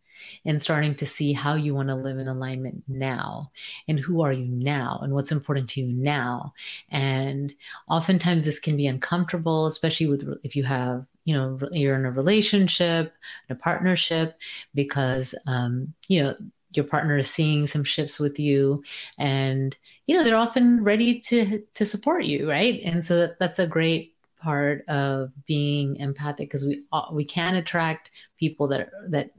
and 0.46 0.62
starting 0.62 0.96
to 0.96 1.06
see 1.06 1.34
how 1.34 1.56
you 1.56 1.76
want 1.76 1.90
to 1.90 1.96
live 1.96 2.18
in 2.18 2.28
alignment 2.28 2.84
now 2.88 3.52
and 3.88 4.00
who 4.00 4.22
are 4.22 4.34
you 4.34 4.46
now 4.46 5.00
and 5.02 5.14
what's 5.14 5.32
important 5.32 5.70
to 5.70 5.82
you 5.82 5.88
now. 5.94 6.54
And 6.90 7.54
oftentimes 7.88 8.46
this 8.46 8.60
can 8.60 8.78
be 8.78 8.88
uncomfortable 8.88 9.68
especially 9.68 10.08
with 10.08 10.40
if 10.44 10.56
you 10.56 10.64
have 10.64 11.06
you 11.26 11.34
know 11.34 11.60
you're 11.72 11.96
in 11.96 12.06
a 12.06 12.12
relationship 12.12 13.14
a 13.50 13.56
partnership 13.56 14.38
because 14.74 15.36
um, 15.48 15.94
you 16.08 16.24
know 16.24 16.36
your 16.72 16.86
partner 16.86 17.18
is 17.18 17.30
seeing 17.30 17.66
some 17.66 17.84
shifts 17.84 18.20
with 18.20 18.40
you 18.40 18.84
and 19.18 19.78
you 20.06 20.16
know 20.16 20.24
they're 20.24 20.36
often 20.36 20.84
ready 20.84 21.20
to 21.20 21.64
to 21.74 21.86
support 21.86 22.26
you 22.26 22.50
right? 22.50 22.82
And 22.84 23.04
so 23.04 23.16
that, 23.18 23.40
that's 23.40 23.60
a 23.60 23.68
great 23.68 24.16
part 24.40 24.88
of 24.88 25.32
being 25.46 25.98
empathic 25.98 26.48
because 26.48 26.66
we 26.66 26.84
uh, 26.92 27.08
we 27.12 27.26
can 27.26 27.56
attract 27.56 28.12
people 28.38 28.68
that 28.68 28.90
that 29.10 29.32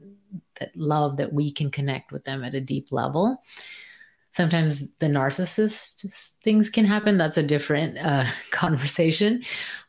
that 0.59 0.75
love 0.75 1.17
that 1.17 1.33
we 1.33 1.51
can 1.51 1.71
connect 1.71 2.11
with 2.11 2.23
them 2.23 2.43
at 2.43 2.53
a 2.53 2.61
deep 2.61 2.91
level. 2.91 3.41
Sometimes 4.33 4.79
the 4.99 5.07
narcissist 5.07 6.33
things 6.41 6.69
can 6.69 6.85
happen. 6.85 7.17
That's 7.17 7.37
a 7.37 7.43
different 7.43 7.97
uh, 7.97 8.23
conversation. 8.51 9.43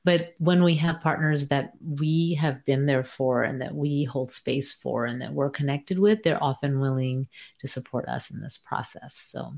But 0.04 0.34
when 0.38 0.64
we 0.64 0.74
have 0.76 1.00
partners 1.00 1.48
that 1.48 1.72
we 1.80 2.34
have 2.40 2.64
been 2.64 2.86
there 2.86 3.04
for 3.04 3.44
and 3.44 3.60
that 3.62 3.74
we 3.74 4.02
hold 4.02 4.32
space 4.32 4.72
for 4.72 5.04
and 5.04 5.22
that 5.22 5.32
we're 5.32 5.50
connected 5.50 5.98
with 5.98 6.22
they're 6.22 6.42
often 6.42 6.80
willing 6.80 7.28
to 7.60 7.68
support 7.68 8.08
us 8.08 8.30
in 8.30 8.40
this 8.40 8.58
process. 8.58 9.14
So 9.14 9.52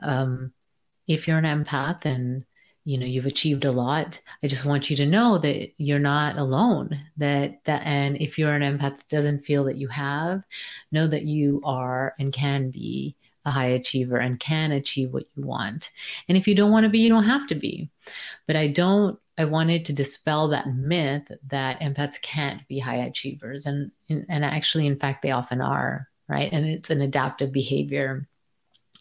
um, 0.00 0.52
if 1.08 1.26
you're 1.26 1.38
an 1.38 1.44
empath 1.64 2.04
and 2.04 2.44
you 2.84 2.98
know 2.98 3.06
you've 3.06 3.26
achieved 3.26 3.64
a 3.64 3.72
lot. 3.72 4.20
I 4.42 4.48
just 4.48 4.64
want 4.64 4.90
you 4.90 4.96
to 4.96 5.06
know 5.06 5.38
that 5.38 5.72
you're 5.76 5.98
not 5.98 6.36
alone 6.36 6.98
that 7.16 7.64
that 7.64 7.82
and 7.86 8.16
if 8.18 8.38
you're 8.38 8.54
an 8.54 8.62
empath 8.62 8.96
that 8.96 9.08
doesn't 9.08 9.44
feel 9.44 9.64
that 9.64 9.76
you 9.76 9.88
have 9.88 10.42
know 10.90 11.06
that 11.06 11.24
you 11.24 11.60
are 11.64 12.14
and 12.18 12.32
can 12.32 12.70
be 12.70 13.16
a 13.44 13.50
high 13.50 13.68
achiever 13.68 14.18
and 14.18 14.38
can 14.38 14.72
achieve 14.72 15.12
what 15.12 15.26
you 15.34 15.44
want. 15.44 15.90
And 16.28 16.38
if 16.38 16.46
you 16.46 16.54
don't 16.54 16.70
want 16.70 16.84
to 16.84 16.90
be 16.90 16.98
you 16.98 17.08
don't 17.08 17.24
have 17.24 17.46
to 17.48 17.54
be. 17.54 17.90
But 18.46 18.56
i 18.56 18.68
don't 18.68 19.18
i 19.38 19.44
wanted 19.44 19.86
to 19.86 19.92
dispel 19.92 20.48
that 20.48 20.74
myth 20.74 21.30
that 21.48 21.80
empaths 21.80 22.20
can't 22.20 22.66
be 22.68 22.78
high 22.78 22.96
achievers 22.96 23.66
and 23.66 23.90
and 24.08 24.44
actually 24.44 24.86
in 24.86 24.98
fact 24.98 25.22
they 25.22 25.30
often 25.30 25.60
are 25.60 26.08
right? 26.32 26.52
And 26.52 26.66
it's 26.66 26.90
an 26.90 27.00
adaptive 27.00 27.52
behavior 27.52 28.26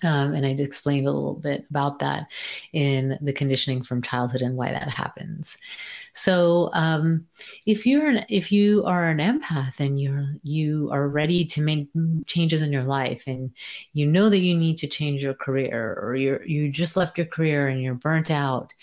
um, 0.04 0.34
and 0.34 0.46
I 0.46 0.50
explained 0.50 1.08
a 1.08 1.12
little 1.12 1.36
bit 1.36 1.66
about 1.70 2.00
that 2.00 2.28
in 2.74 3.18
the 3.22 3.34
conditioning 3.34 3.84
from 3.84 4.02
childhood 4.02 4.42
and 4.42 4.56
why 4.56 4.72
that 4.72 4.90
happens. 4.90 5.58
So, 6.14 6.70
um, 6.74 7.28
if 7.66 7.86
you're 7.86 8.10
an, 8.10 8.26
if 8.28 8.52
you 8.52 8.84
are 8.86 9.10
an 9.10 9.20
empath 9.20 9.80
and 9.80 10.00
you're 10.00 10.34
you 10.44 10.90
are 10.92 11.08
ready 11.08 11.46
to 11.46 11.62
make 11.62 11.88
changes 12.26 12.62
in 12.62 12.74
your 12.74 12.84
life, 12.84 13.24
and 13.28 13.52
you 13.94 14.08
know 14.08 14.30
that 14.30 14.40
you 14.40 14.58
need 14.58 14.78
to 14.80 14.88
change 14.88 15.24
your 15.24 15.34
career, 15.34 15.98
or 16.02 16.16
you're 16.16 16.44
you 16.46 16.70
just 16.70 16.98
left 16.98 17.18
your 17.18 17.28
career 17.28 17.70
and 17.70 17.82
you're 17.82 17.94
burnt 17.94 18.30
out, 18.30 18.74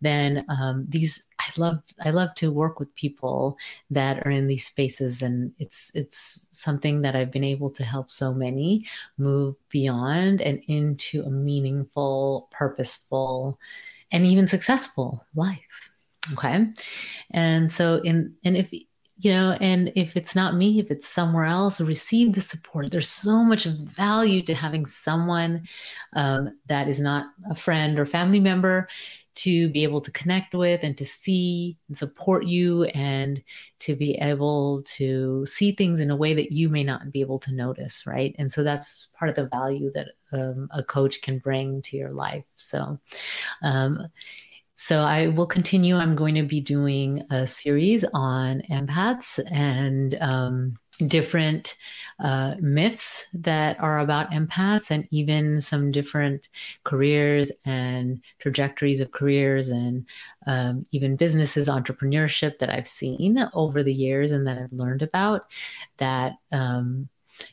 then 0.00 0.46
um, 0.48 0.86
these 0.88 1.24
I 1.56 1.60
love 1.60 1.82
I 2.00 2.10
love 2.10 2.34
to 2.36 2.52
work 2.52 2.78
with 2.78 2.94
people 2.94 3.56
that 3.90 4.26
are 4.26 4.30
in 4.30 4.46
these 4.46 4.66
spaces, 4.66 5.22
and 5.22 5.52
it's 5.58 5.90
it's 5.94 6.46
something 6.52 7.02
that 7.02 7.16
I've 7.16 7.30
been 7.30 7.44
able 7.44 7.70
to 7.70 7.84
help 7.84 8.10
so 8.10 8.32
many 8.32 8.86
move 9.16 9.56
beyond 9.68 10.40
and 10.40 10.62
into 10.66 11.22
a 11.22 11.30
meaningful, 11.30 12.48
purposeful, 12.50 13.58
and 14.12 14.24
even 14.26 14.46
successful 14.46 15.24
life. 15.34 15.60
Okay, 16.34 16.66
and 17.30 17.70
so 17.70 18.00
in 18.04 18.34
and 18.44 18.56
if 18.56 18.72
you 19.20 19.32
know, 19.32 19.56
and 19.60 19.92
if 19.96 20.16
it's 20.16 20.36
not 20.36 20.54
me, 20.54 20.78
if 20.78 20.92
it's 20.92 21.08
somewhere 21.08 21.44
else, 21.44 21.80
receive 21.80 22.34
the 22.34 22.40
support. 22.40 22.90
There's 22.90 23.08
so 23.08 23.42
much 23.42 23.64
value 23.64 24.42
to 24.42 24.54
having 24.54 24.86
someone 24.86 25.66
um, 26.14 26.56
that 26.68 26.88
is 26.88 27.00
not 27.00 27.26
a 27.50 27.56
friend 27.56 27.98
or 27.98 28.06
family 28.06 28.38
member 28.38 28.88
to 29.38 29.68
be 29.68 29.84
able 29.84 30.00
to 30.00 30.10
connect 30.10 30.52
with 30.52 30.80
and 30.82 30.98
to 30.98 31.06
see 31.06 31.76
and 31.86 31.96
support 31.96 32.44
you 32.44 32.84
and 32.86 33.42
to 33.78 33.94
be 33.94 34.16
able 34.16 34.82
to 34.84 35.46
see 35.46 35.70
things 35.70 36.00
in 36.00 36.10
a 36.10 36.16
way 36.16 36.34
that 36.34 36.50
you 36.50 36.68
may 36.68 36.82
not 36.82 37.12
be 37.12 37.20
able 37.20 37.38
to 37.38 37.54
notice 37.54 38.04
right 38.06 38.34
and 38.38 38.50
so 38.50 38.64
that's 38.64 39.08
part 39.16 39.28
of 39.28 39.36
the 39.36 39.46
value 39.46 39.92
that 39.94 40.08
um, 40.32 40.68
a 40.72 40.82
coach 40.82 41.22
can 41.22 41.38
bring 41.38 41.80
to 41.82 41.96
your 41.96 42.10
life 42.10 42.44
so 42.56 42.98
um, 43.62 44.08
so 44.80 45.00
I 45.00 45.26
will 45.26 45.48
continue. 45.48 45.96
I'm 45.96 46.14
going 46.14 46.36
to 46.36 46.44
be 46.44 46.60
doing 46.60 47.24
a 47.32 47.48
series 47.48 48.04
on 48.14 48.62
empaths 48.70 49.40
and 49.50 50.16
um, 50.20 50.78
different 51.06 51.76
uh, 52.20 52.54
myths 52.60 53.26
that 53.32 53.78
are 53.80 54.00
about 54.00 54.30
empaths 54.32 54.90
and 54.90 55.06
even 55.10 55.60
some 55.60 55.92
different 55.92 56.48
careers 56.84 57.52
and 57.64 58.20
trajectories 58.40 59.00
of 59.00 59.12
careers 59.12 59.70
and 59.70 60.04
um, 60.46 60.84
even 60.90 61.16
businesses, 61.16 61.68
entrepreneurship 61.68 62.58
that 62.58 62.70
I've 62.70 62.88
seen 62.88 63.38
over 63.54 63.82
the 63.82 63.94
years 63.94 64.32
and 64.32 64.46
that 64.46 64.58
I've 64.58 64.72
learned 64.72 65.02
about 65.02 65.46
that. 65.98 66.34
Um, 66.50 67.08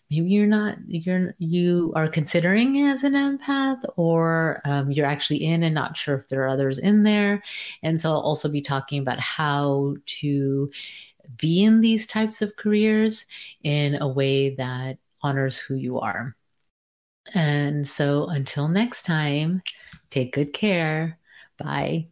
maybe 0.09 0.29
you're 0.29 0.47
not 0.47 0.77
you're 0.87 1.35
you 1.37 1.93
are 1.95 2.07
considering 2.07 2.81
as 2.87 3.03
an 3.03 3.13
empath 3.13 3.83
or 3.97 4.61
um, 4.65 4.91
you're 4.91 5.05
actually 5.05 5.43
in 5.43 5.61
and 5.61 5.75
not 5.75 5.95
sure 5.95 6.15
if 6.17 6.27
there 6.27 6.43
are 6.43 6.49
others 6.49 6.79
in 6.79 7.03
there 7.03 7.43
and 7.83 8.01
so 8.01 8.09
i'll 8.09 8.21
also 8.21 8.49
be 8.49 8.61
talking 8.61 8.99
about 8.99 9.19
how 9.19 9.95
to 10.07 10.71
be 11.37 11.63
in 11.63 11.81
these 11.81 12.07
types 12.07 12.41
of 12.41 12.55
careers 12.55 13.25
in 13.63 14.01
a 14.01 14.07
way 14.07 14.55
that 14.55 14.97
honors 15.21 15.57
who 15.57 15.75
you 15.75 15.99
are. 15.99 16.35
And 17.33 17.87
so 17.87 18.27
until 18.27 18.67
next 18.67 19.03
time, 19.03 19.63
take 20.09 20.33
good 20.33 20.51
care. 20.53 21.17
Bye. 21.57 22.09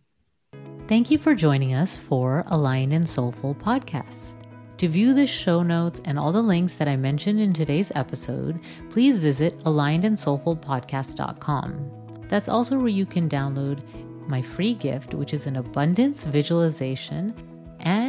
Thank 0.88 1.12
you 1.12 1.17
for 1.17 1.36
joining 1.36 1.73
us 1.73 1.97
for 1.97 2.45
Aligned 2.47 2.93
and 2.93 3.08
Soulful 3.08 3.56
podcast. 3.56 4.38
To 4.78 4.88
view 4.89 5.13
the 5.13 5.28
show 5.28 5.63
notes 5.63 6.02
and 6.06 6.19
all 6.19 6.32
the 6.32 6.41
links 6.41 6.78
that 6.78 6.88
I 6.88 6.95
mentioned 6.97 7.39
in 7.39 7.54
today's 7.54 7.91
episode, 7.95 8.60
please 8.89 9.17
visit 9.17 9.58
alignedandsoulfulpodcast.com. 9.60 12.26
That's 12.28 12.49
also 12.49 12.80
where 12.80 12.88
you 12.88 13.06
can 13.06 13.30
download 13.30 13.84
my 14.28 14.41
free 14.41 14.73
gift, 14.73 15.13
which 15.13 15.34
is 15.34 15.47
an 15.47 15.58
abundance 15.58 16.23
visualization 16.26 17.34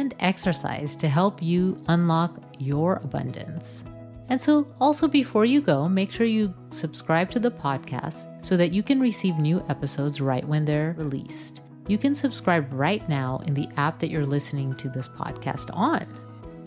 and 0.05 0.13
exercise 0.19 0.95
to 0.95 1.07
help 1.07 1.41
you 1.41 1.81
unlock 1.87 2.39
your 2.59 2.97
abundance. 3.03 3.85
And 4.29 4.39
so, 4.39 4.67
also 4.79 5.07
before 5.07 5.45
you 5.45 5.61
go, 5.61 5.89
make 5.89 6.11
sure 6.11 6.27
you 6.27 6.53
subscribe 6.69 7.31
to 7.31 7.39
the 7.39 7.49
podcast 7.49 8.27
so 8.45 8.55
that 8.55 8.71
you 8.71 8.83
can 8.83 8.99
receive 8.99 9.37
new 9.37 9.63
episodes 9.67 10.21
right 10.21 10.47
when 10.47 10.63
they're 10.63 10.93
released. 10.97 11.61
You 11.87 11.97
can 11.97 12.13
subscribe 12.13 12.71
right 12.71 13.07
now 13.09 13.41
in 13.47 13.55
the 13.55 13.67
app 13.77 13.97
that 13.99 14.11
you're 14.11 14.25
listening 14.27 14.75
to 14.75 14.89
this 14.89 15.07
podcast 15.07 15.75
on. 15.75 16.05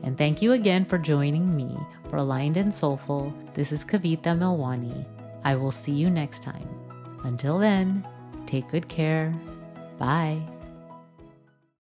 And 0.02 0.18
thank 0.18 0.42
you 0.42 0.52
again 0.52 0.84
for 0.84 0.98
joining 0.98 1.54
me 1.56 1.76
for 2.10 2.16
Aligned 2.16 2.56
and 2.56 2.74
Soulful. 2.74 3.32
This 3.54 3.70
is 3.70 3.84
Kavita 3.84 4.36
Melwani. 4.36 5.06
I 5.44 5.54
will 5.54 5.72
see 5.72 5.92
you 5.92 6.10
next 6.10 6.42
time. 6.42 6.68
Until 7.22 7.58
then, 7.58 8.06
take 8.46 8.68
good 8.70 8.88
care. 8.88 9.32
Bye. 9.98 10.40